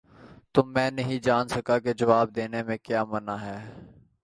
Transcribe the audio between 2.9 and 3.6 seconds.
مانع ہے؟